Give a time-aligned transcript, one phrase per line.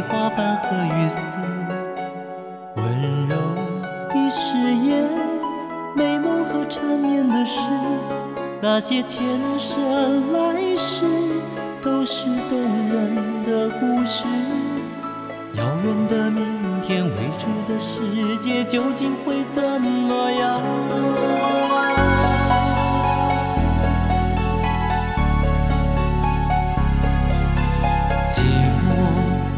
[0.00, 1.20] 花瓣和雨丝，
[2.76, 3.36] 温柔
[4.08, 5.08] 的誓言，
[5.94, 7.70] 美梦和缠绵的诗，
[8.60, 9.22] 那些前
[9.58, 11.04] 生来世
[11.82, 14.24] 都是动人的故事。
[15.54, 18.00] 遥远的明天，未知的世
[18.38, 20.62] 界究竟会怎么样？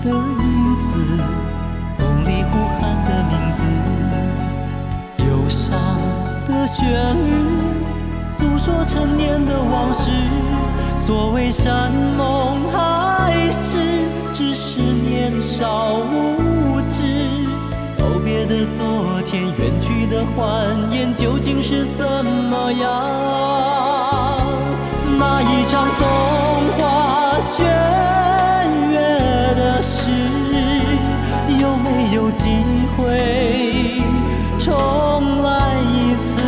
[0.05, 0.99] 的影子，
[1.97, 3.63] 风里呼喊的名字，
[5.25, 5.73] 忧伤
[6.47, 6.85] 的旋
[7.17, 7.33] 律
[8.39, 10.11] 诉说陈年的往事，
[10.99, 13.79] 所谓山盟海誓，
[14.31, 17.03] 只是年少无知。
[17.99, 22.91] 告别的昨天，远去的欢颜，究竟是怎么样？
[25.19, 26.07] 那一场风
[26.77, 27.65] 花雪
[34.65, 36.41] 重来一次？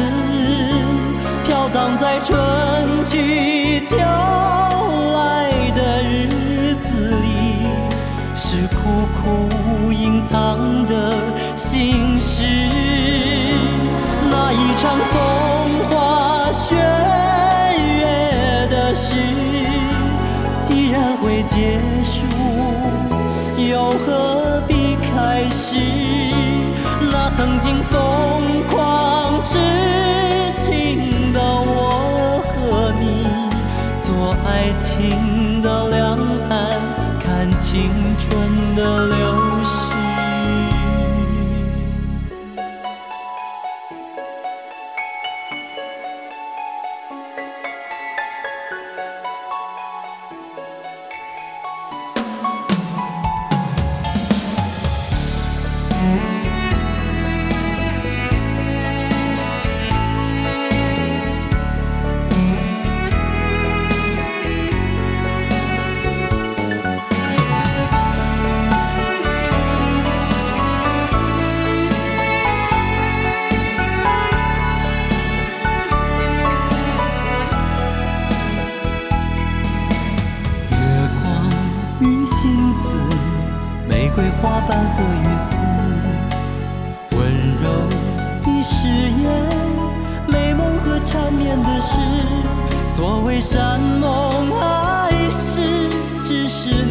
[1.44, 7.66] 飘荡在春去秋来的日子里，
[8.34, 11.12] 是苦苦隐藏的
[11.56, 12.42] 心事。
[14.30, 15.14] 那一场风
[15.90, 16.74] 花雪
[27.90, 28.25] 曾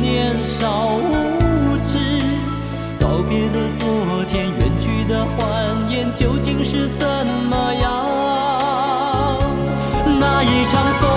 [0.01, 1.99] 年少无知
[2.99, 7.07] 告别的昨天远去的欢颜究竟是怎
[7.49, 7.85] 么样？
[10.19, 11.07] 那一场风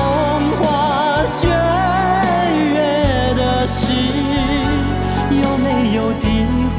[0.61, 3.93] 花雪月的事
[5.31, 6.28] 有没有机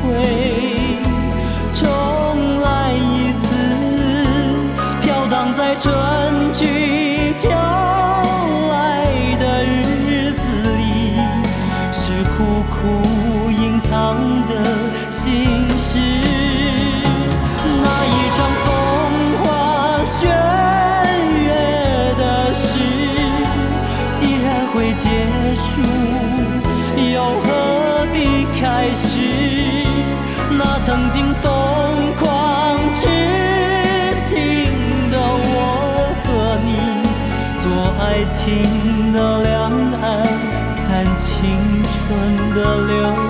[0.02, 0.98] 会
[1.74, 3.48] 重来一次？
[5.02, 5.88] 飘荡在春
[6.54, 7.50] 去秋
[28.62, 29.18] 开始，
[30.52, 33.08] 那曾经疯狂痴
[34.20, 34.30] 情
[35.10, 36.28] 的我和
[36.66, 36.70] 你，
[37.64, 37.66] 做
[37.98, 39.72] 爱情的两
[40.02, 40.28] 岸，
[40.76, 41.56] 看青
[41.88, 41.96] 春
[42.54, 43.29] 的流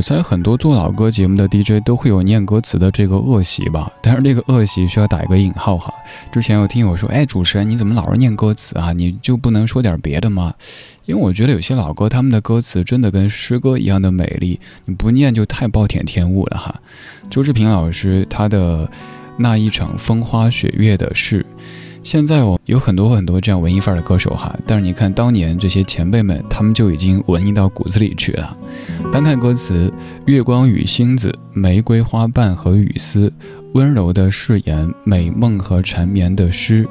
[0.00, 5.92] 我猜很多做老歌节目的 DJ 都会有念歌词的这个恶习吧，但是这个恶习需要打一个引号哈。
[6.32, 8.94] 之前有听友说，哎，主持人你怎么老是念歌词啊？
[8.94, 10.54] 你就不能说点别的吗？
[11.04, 16.74] 因为我觉得有些老歌，他们的歌词真的跟诗歌一样的美丽，你不念就太暴殄天物了哈。
[17.28, 18.90] 周志平老师他的
[19.36, 21.44] 那一场风花雪月的事，
[22.02, 28.56] 现在我有很多很多这样文艺范儿的歌手哈，但是你看当年这些前辈们，他们就已经文艺到骨子里去了。
[29.12, 29.92] 单看歌词，
[30.26, 33.32] 月光与星子，玫瑰花瓣和雨丝，
[33.74, 36.86] 温柔的誓言，美梦和缠绵的诗。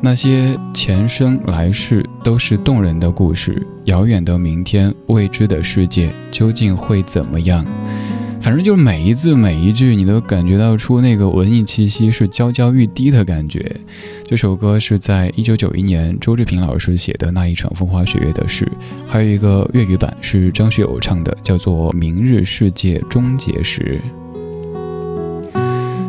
[0.00, 7.66] 那些前生来世都是动人的故事，遥远的明天，未知的世界究竟会怎么样？
[8.40, 13.76] 反正就是每一字每一句，你都感觉到出那个文艺气息，是娇娇欲滴的感觉。
[14.26, 18.70] 这首歌是在一九九一年周志平老师写的那一场风花雪月的事，
[19.06, 24.00] 还有一个粤语版是张学友唱的，叫做《明日世界终结时》。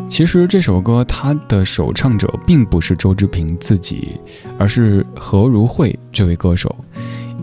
[0.07, 4.11] 其实这首歌它的首唱者并不是周志平自己，
[4.57, 6.73] 而是何如慧这位歌手。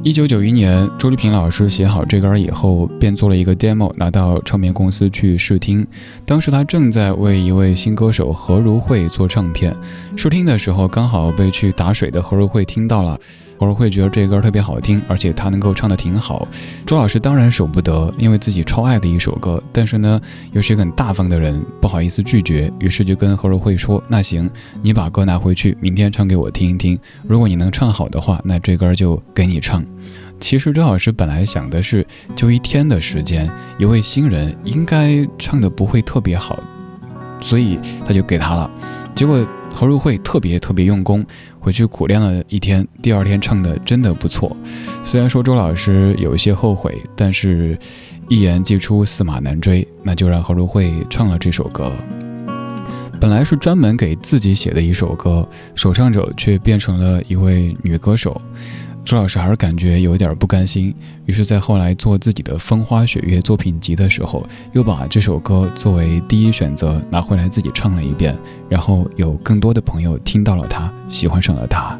[0.03, 5.85] 一九九一年，周丽萍老师写好这歌以后，便做了一个 demo，拿到唱片公司去试听。
[6.25, 9.75] 当时她正在为一位新歌手何如慧做唱片，
[10.17, 13.19] 试听的时候刚好被去打水的何如慧听到了。
[13.59, 16.47] 何如慧觉得这歌特别好听，而且他能够唱得挺好。
[16.85, 20.21] 周老师当然舍不得，因为自己超爱的一首歌，但是呢，
[20.53, 24.51] 又是一个很大方的人，不好意思拒绝，于是就跟何如慧说：“那行，
[24.83, 26.99] 你把歌拿回去，明天唱给我听一听。
[27.27, 29.85] 如果你能唱好的话，那这歌就给你唱。”
[30.39, 36.59] 其实周老师本来想的是，就一天的时间，一位新人应该唱的不会特别好，
[37.41, 38.71] 所以他就给他了。
[39.15, 39.43] 结果
[39.73, 41.25] 何如慧特别特别用功，
[41.67, 44.57] 回去苦练了一天，第二天唱的真的不错。
[45.03, 47.77] 虽然说周老师有一些后悔，但是
[48.29, 51.91] 一言既出，驷马难追，那就让何如慧唱了这首歌。
[53.21, 58.41] 本来是专门给自己写的一首歌，首唱者却变成了一位女歌手。
[59.07, 60.93] 周老师还是感觉有点不甘心，
[61.27, 68.37] 于是，在后来做自己的《风花雪月》作品集的时候，又把这首歌作为第一选择拿回来自己唱了一遍，
[68.69, 71.97] 然后有更多的朋友听到了他，喜欢上了他。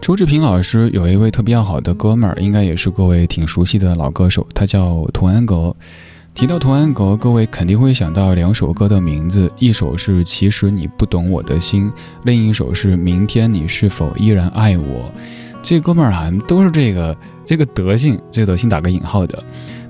[0.00, 5.72] 周志平老师有一位特别要好的哥们儿，应该也是各位挺熟悉的老歌手，他叫童安格。
[6.34, 11.88] 提到童安格，各位肯定会想到两首歌的名字，一首是《其实你不懂我的心》，
[12.24, 14.84] 另一首是《明天你是否依然爱我》。
[15.62, 19.44] 这哥们儿啊，都是这个这个德性，这个德性打个引号的。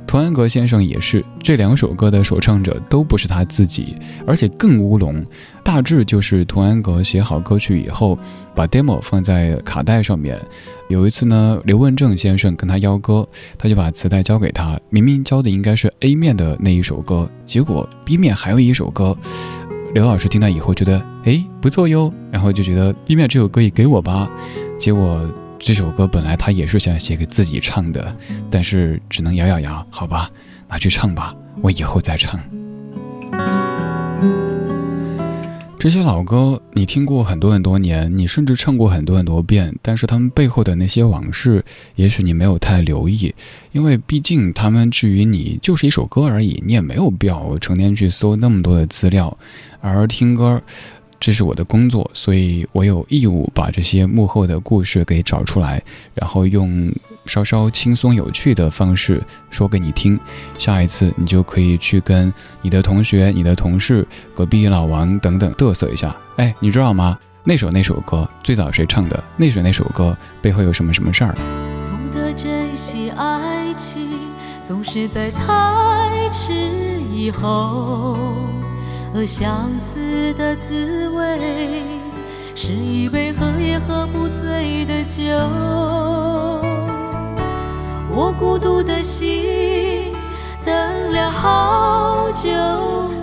[0.07, 3.97] 童安格先生也是这两首歌的首唱者，都不是他自己，
[4.27, 5.25] 而且更乌龙。
[5.65, 8.19] 大致就是童安格写好歌曲以后，
[8.55, 10.39] 把 demo 放在卡带上面。
[10.89, 13.27] 有一次呢，刘文正先生跟他邀歌，
[13.57, 19.17] 他就把磁带交给他，明明交的应该是 A 面的那一首歌，结果 B 面还有一首歌。
[19.95, 24.31] 刘老师听到以后觉得，哎，不错哟，然后就觉得 B 面这首歌也给我吧，
[24.79, 25.21] 结果。
[25.65, 28.13] 这首歌本来他也是想写给自己唱的，
[28.51, 30.29] 但是只能咬咬牙，好吧，
[30.69, 32.41] 拿去唱吧，我以后再唱。
[35.79, 41.65] 这些老歌你听过很多很多年，你甚至唱过很多很多遍，但是他们背后的那些往事，
[41.95, 43.33] 也许你没有太留意，
[43.71, 49.39] 因为毕竟他们至于你就是一首歌而已，你也没有必要成天去搜那么多的资料，
[49.81, 50.61] 而听歌。
[51.25, 55.81] 这是我的工作，所以我有义务把这些幕后的故事给找出来，
[56.15, 56.93] 然后用
[57.27, 60.19] 稍稍轻松有趣的方式说给你听。
[60.59, 64.05] 下一次你就可以去跟你的同学、你的同事、
[64.35, 66.13] 隔壁老王等等嘚瑟一下。
[66.39, 67.17] 哎，你知道吗？
[67.45, 69.23] 那首那首歌最早谁唱的？
[69.37, 71.33] 那首那首歌背后有什么什么事儿？
[71.89, 74.09] 懂得珍惜爱情，
[74.65, 76.53] 总是在太迟
[77.13, 78.17] 以后。
[79.13, 81.39] 和相思的滋味，
[82.55, 85.23] 是一杯喝也喝不醉的酒。
[88.11, 90.15] 我孤独的心
[90.65, 92.51] 等了好久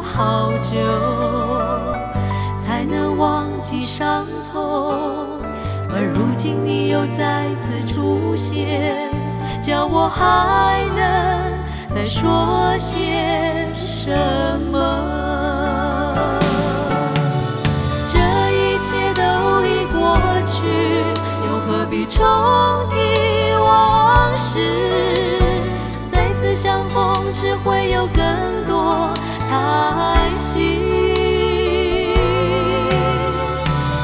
[0.03, 0.77] 好久，
[2.59, 4.93] 才能忘记伤痛。
[5.91, 9.09] 而如今你又再次出现，
[9.59, 14.15] 叫我还能再说些什
[14.71, 15.28] 么？
[18.11, 18.17] 这
[18.51, 19.21] 一切都
[19.65, 20.57] 已过去，
[21.45, 22.17] 又何必重
[22.89, 22.95] 提
[23.61, 24.59] 往事，
[26.11, 28.25] 再次相逢只会有更
[28.65, 29.09] 多
[29.49, 30.79] 叹息。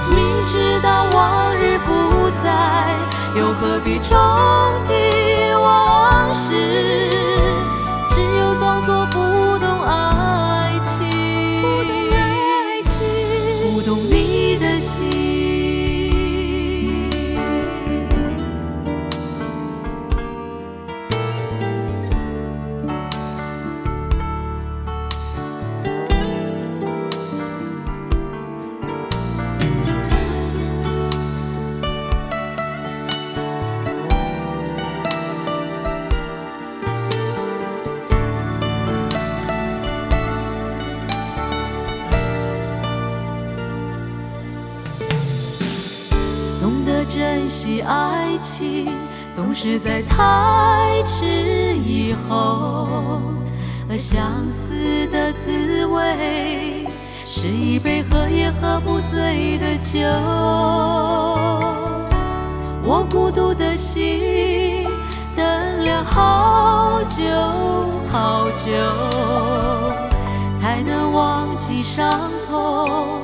[0.10, 2.46] 明知道往日不再，
[3.38, 4.18] 又何必重
[4.88, 7.25] 提往事？
[47.16, 48.92] 珍惜爱情，
[49.32, 53.22] 总是在太迟以后。
[53.90, 56.86] 而相思的滋味，
[57.26, 60.00] 是一杯喝也喝不醉的酒。
[62.84, 64.86] 我孤独的心，
[65.38, 67.24] 等了好久
[68.12, 68.74] 好久，
[70.58, 73.22] 才能忘记伤痛。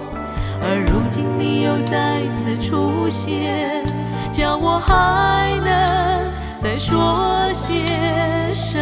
[0.63, 3.83] 而如今你又再次出现，
[4.31, 7.83] 叫我还能再说些
[8.53, 8.77] 什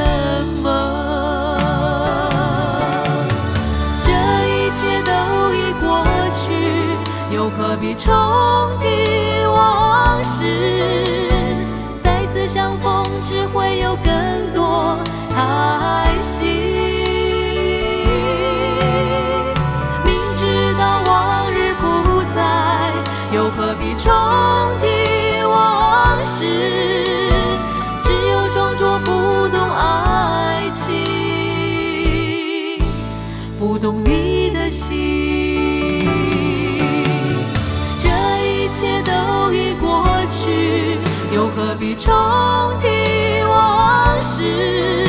[0.62, 1.57] 么？
[4.03, 4.12] 这
[4.45, 5.12] 一切都
[5.55, 6.03] 已过
[6.36, 6.43] 去，
[7.33, 8.13] 又何必重
[8.81, 10.43] 提往事？
[12.03, 14.98] 再次相逢只会有更多
[15.33, 16.78] 叹息。
[23.60, 24.10] 何必重
[24.80, 26.46] 提往事？
[28.00, 30.96] 只有装作不懂爱情，
[33.60, 36.08] 不懂你的心。
[38.01, 38.08] 这
[38.48, 40.98] 一切都已过去，
[41.36, 42.13] 又何必重
[42.80, 45.06] 提往事？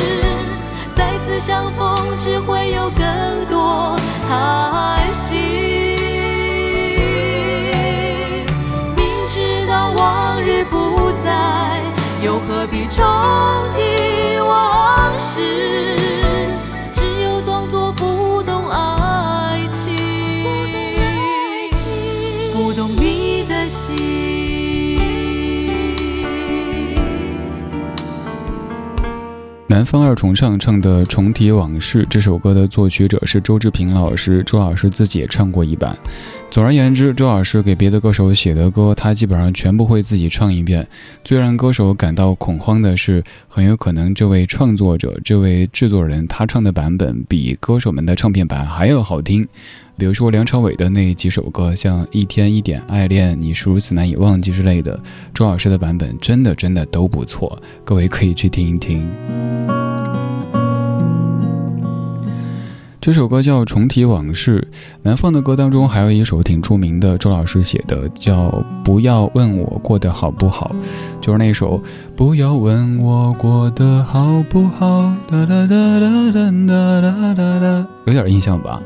[0.93, 1.39] 再次？
[1.39, 5.80] 相逢只会有更多叹息，
[12.61, 13.03] 何必重
[13.73, 13.81] 提
[14.39, 15.97] 往事？
[16.93, 19.97] 只有装作不懂爱情，
[22.53, 24.99] 不懂你的心。
[29.65, 35.97] 南方二重唱唱的《重提往事》这首歌的作曲者是周志平老师，周老师自己也唱过一版。
[36.51, 40.85] 总而言之，周老师给别的歌手写的歌，他基本上全部会自己唱一遍。
[41.23, 49.47] 最让歌手感到恐慌的是，很有可能这位创作者、这位制作人他唱的版本比歌手们的唱片版还要好听。
[49.97, 54.99] 比如说梁朝伟的那几首歌，像《一天一点爱恋》《你是如此难以忘记》之类的，
[55.33, 59.07] 周老师的版本真的真的都不错，各位可以去听一听。
[63.01, 64.67] 这首歌叫《重提往事》，
[65.01, 68.47] 南方的歌当中还有一首挺出名的，周老师写的，叫
[68.83, 70.69] 《不要问我过得好不好》，
[71.19, 71.79] 就是那首
[72.15, 74.85] 《不要问我过得好不好》，
[75.27, 78.79] 哒哒哒哒哒哒哒哒，有点印象吧？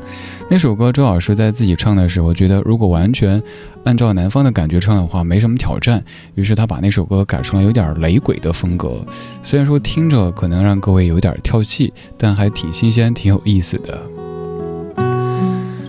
[0.48, 3.42] 那首歌周老师在自己唱的时候，觉得如果完全
[3.84, 6.02] 按照南方的感觉唱的话，没什么挑战。
[6.36, 9.04] 于是他把那首歌改成了有点雷鬼的风格。
[9.42, 14.00] 虽然说听着可能让各位有点跳戏，但还挺新鲜、挺有意思的。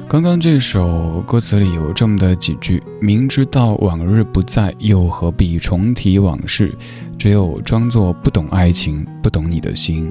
[0.10, 6.74] 刚刚这首歌词里有这么的几句：明知道往日不在，又何必重提往事？
[7.20, 10.10] 只有装作不懂爱情，不懂你的心。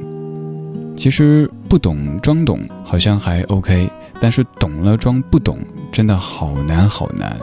[0.98, 3.88] 其实不懂装懂好像还 OK，
[4.20, 5.58] 但是懂了装不懂
[5.90, 7.34] 真的好难好难。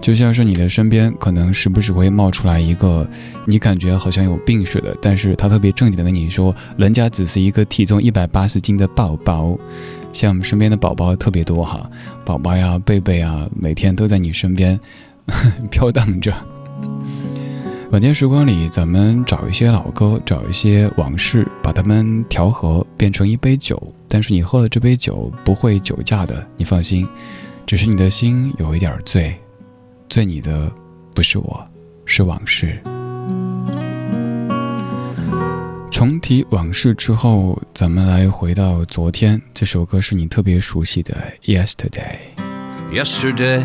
[0.00, 3.06] 就像是你的身边可能时不时会冒出来一个
[3.44, 9.58] 你感觉好像有病似的，但是他特别正经的跟你说，人家只是一个体重一百八十斤的宝宝。
[10.12, 11.88] 像我们身边的宝宝特别多哈，
[12.24, 14.78] 宝宝呀、贝贝啊，每天都在你身边
[15.70, 16.32] 飘荡着。
[17.90, 23.80] 晚间时光里，咱们找一些老歌，找一些往事，把它们调和，变成一杯酒。
[24.06, 27.08] 但是你喝了这杯酒，不会酒驾的，你放心。
[27.66, 29.34] 只是你的心有一点醉，
[30.08, 30.70] 醉你的
[31.14, 31.66] 不是我，
[32.04, 32.78] 是往事。
[35.97, 39.41] 重提往事之后，咱们来回到昨天。
[39.53, 41.15] 这首歌是你特别熟悉的《
[41.47, 43.63] Yesterday》。Yesterday.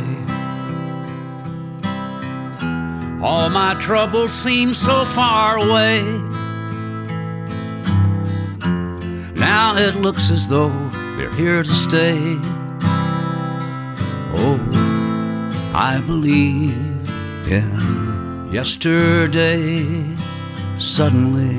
[3.21, 6.03] All my troubles seem so far away.
[9.35, 10.71] Now it looks as though
[11.17, 12.39] they're here to stay.
[14.37, 14.59] Oh,
[15.75, 16.75] I believe
[17.51, 19.85] in yesterday.
[20.79, 21.57] Suddenly,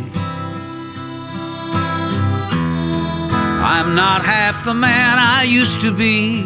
[3.67, 6.45] I'm not half the man I used to be.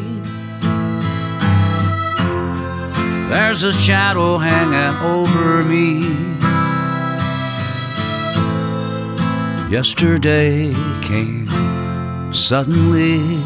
[3.29, 5.99] There's a shadow hanging over me.
[9.69, 10.73] Yesterday
[11.03, 11.49] came
[12.33, 13.39] suddenly.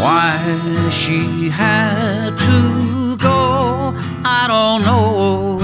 [0.00, 3.92] Why she had to go,
[4.24, 5.60] I don't know.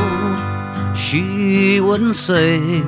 [0.94, 2.82] She wouldn't say.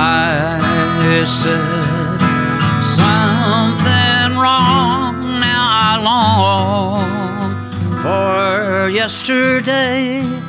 [0.00, 2.20] I said
[2.98, 7.02] something wrong now, I long
[8.02, 10.47] for yesterday.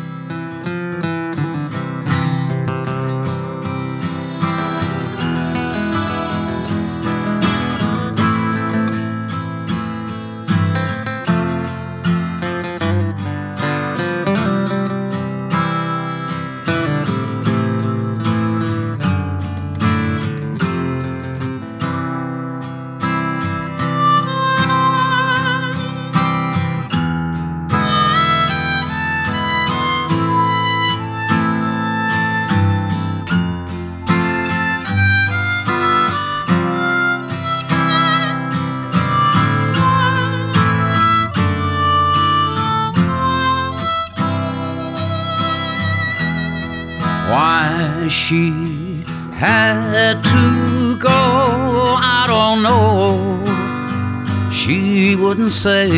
[54.69, 55.89] She wouldn't say.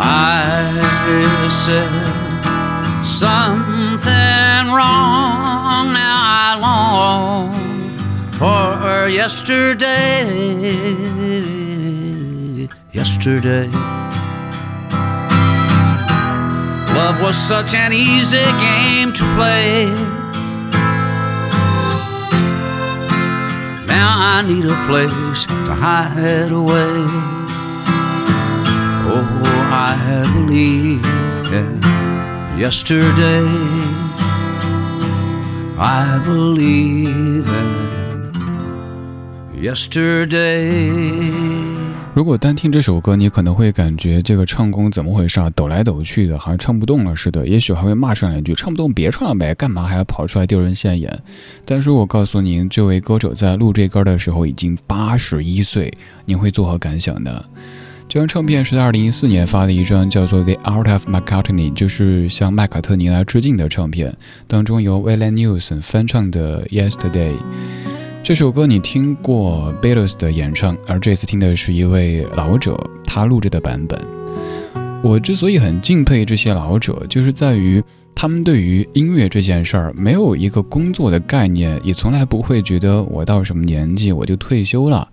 [0.00, 0.72] I
[1.64, 1.92] said
[3.04, 5.92] something wrong.
[5.92, 7.52] Now I long
[8.38, 10.24] for yesterday
[12.92, 13.68] yesterday.
[16.96, 20.19] Love was such an easy game to play.
[24.00, 27.04] Now I need a place to hide away.
[29.12, 29.26] Oh,
[29.70, 31.04] I believe
[32.58, 33.46] yesterday.
[35.76, 37.70] I believe in
[39.68, 41.49] yesterday.
[42.20, 45.48] 如果单听这首歌，你可能会感觉这个唱功怎么回事啊？
[45.56, 47.48] 抖来抖去的，好像唱不动了似的。
[47.48, 51.18] 也许还会骂上两句：“唱不动别唱了呗，干嘛还要跑出来丢人现眼？”
[51.64, 55.90] 但是我告诉您，这位歌手在录这歌的时候已经八十一岁，
[56.26, 57.42] 您会作何感想呢？
[58.06, 64.14] 这张唱片是在二零一四年发的一张叫做《The Art of McCartney》，就是向麦卡特尼来致敬的唱片，
[64.46, 67.32] 当中由 Willie Nelson 翻唱的《Yesterday》。
[68.22, 73.98] 这首歌你听过 Beatles 的演唱，而这次听的是一位老者他录制的版本。
[75.02, 77.82] 我之所以很敬佩这些老者，就是在于
[78.14, 85.08] 他们对于音乐这件事儿没有一个工作的概念，也从来不会觉得我到什么年纪我就退休了。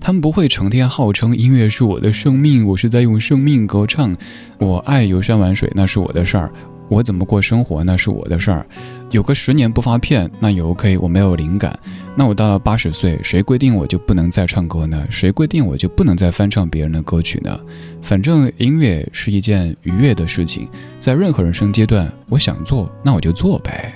[0.00, 4.14] 他们不会成天号称音乐是我的生命，我是在用生命歌唱。
[4.58, 6.52] 我爱游山玩水，那是我的事儿。
[6.88, 8.66] 我怎么过生活那是我的事儿，
[9.10, 11.78] 有个十年不发片那也 OK，我没有灵感，
[12.16, 15.06] 那我到了八十岁，谁规定我就不能再唱歌呢？
[15.10, 17.60] 谁规定我就不能再翻唱别人的歌曲呢？
[18.00, 20.66] 反正音乐是一件愉悦的事情，
[20.98, 23.92] 在任何人生阶段，我想做那我就做呗。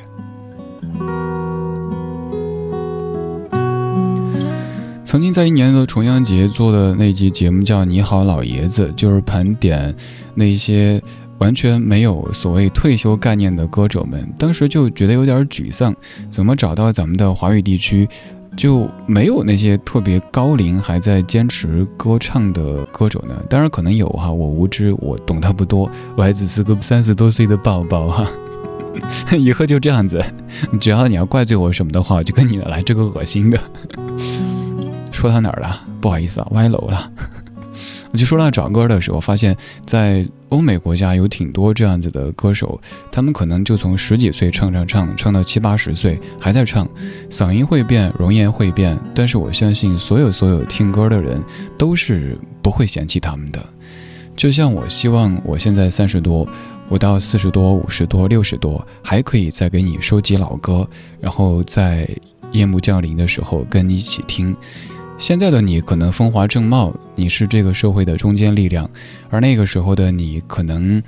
[5.04, 9.94] 曾经在一年的重阳节做的那集节目叫《你好老爷子》，就是盘点
[10.34, 11.02] 那些。
[11.42, 15.92] 完全没有所谓退休概念的歌手们，当时就觉得有点沮丧。
[16.30, 18.08] 怎么找到咱们的华语地区
[18.56, 23.34] 就没有那些特别高龄还在坚持歌唱的歌手呢？
[23.50, 28.30] 当然可能有哈，我无知，我懂他不多，我还只是个三十多岁的宝宝哈。
[29.36, 30.24] 以后就这样子，
[30.78, 33.58] 只要你要怪罪我什么的话，我就跟你来这个恶心的。
[35.10, 35.82] 说到哪儿了？
[36.00, 37.10] 不好意思啊，歪楼了。
[38.12, 42.78] 我就说到找歌的时候，发现，在欧美国家有挺多这样子的歌手，
[43.10, 46.86] 他们可能就从十几岁唱唱唱，唱到七八十岁还在唱，
[47.30, 51.42] 嗓音会变，容颜会变，但是我相信所有所有听歌的人
[51.78, 53.64] 都是不会嫌弃他们的。
[54.36, 56.46] 就像我希望我现在三十多，
[56.90, 60.86] 我到四十多、五十多、六十多还可以再给你收集老歌，
[61.18, 62.06] 然后在
[62.50, 64.54] 夜幕降临的时候跟你一起听。
[65.22, 68.90] 现在的你可能风华正茂，你是这个社会的中坚力量，
[69.30, 71.00] 而那个时候的你可能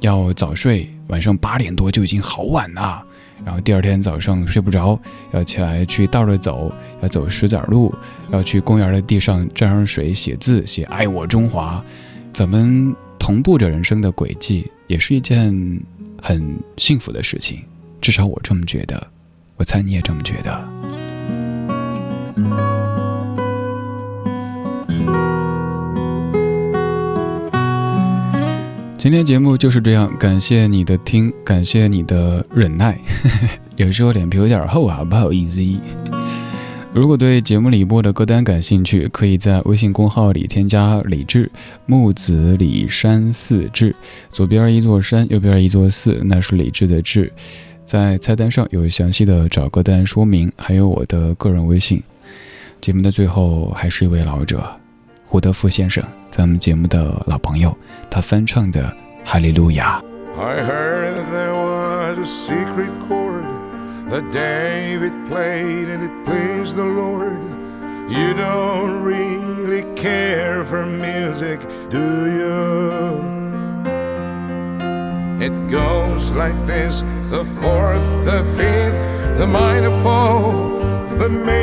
[0.00, 3.04] 要早睡，晚上八点多就已经好晚了，
[3.44, 4.98] 然后第二天早上睡不着，
[5.32, 7.94] 要起来去倒着走，要走石子路，
[8.32, 11.84] 要去公园的地上沾上水写字，写爱我中华。
[12.32, 15.54] 咱们同步着人生的轨迹，也是一件
[16.22, 17.62] 很幸福的事情，
[18.00, 19.06] 至少我这么觉得，
[19.56, 20.99] 我猜你也这么觉得。
[29.00, 33.00] 今天节目就是这样，感谢你的听，感谢你的忍耐。
[33.76, 35.62] 有时候脸皮有点厚啊，不好意思。
[36.92, 41.50] 如果对节目里播的歌单感兴趣，可以在微信公号里添加李志
[41.86, 43.96] 木子李山寺志，
[44.30, 47.32] 左边一座山，右边一座寺，那是李志的志。
[47.86, 52.02] 在菜单上有详细的找歌单说明，还有我的个人微信。
[52.82, 54.62] 节目的最后，还是一位老者。
[55.24, 57.75] 胡德夫先生，咱们节目的老朋友，
[58.09, 58.81] 他翻唱的《
[59.23, 60.01] 哈利路亚》。
[60.39, 63.45] I heard there was a secret chord
[64.09, 67.39] that David played and it pleased the Lord.
[68.07, 73.23] You don't really care for music, do you?
[75.39, 78.99] It goes like this the fourth, the fifth,
[79.37, 80.69] the minor fall,
[81.17, 81.58] the major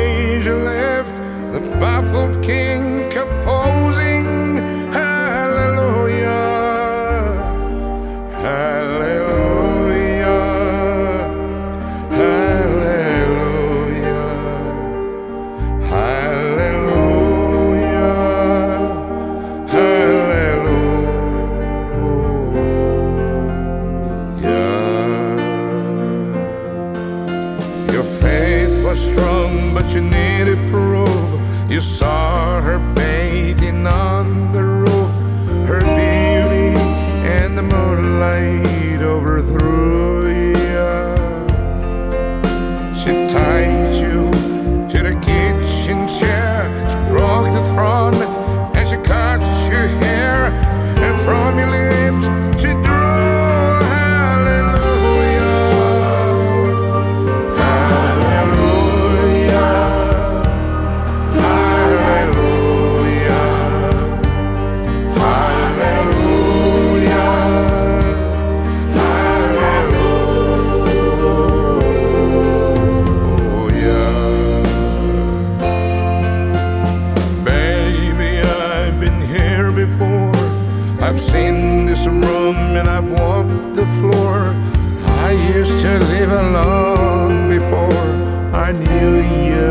[88.90, 89.67] You.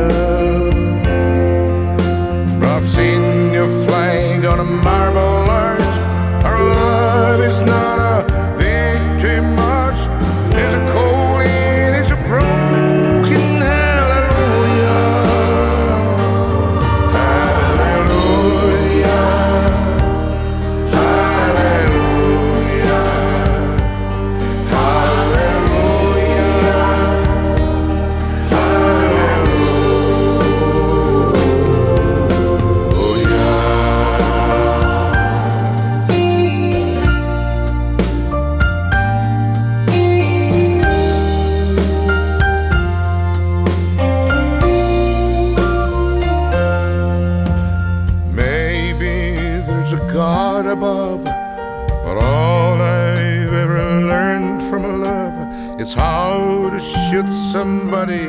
[50.67, 51.23] and above.
[51.23, 58.25] But all I've ever learned from love is how to shoot somebody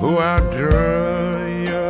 [0.00, 1.88] who outdraws you.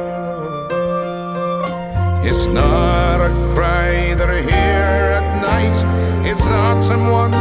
[2.29, 5.79] It's not a cry that I hear at night.
[6.29, 7.33] It's not someone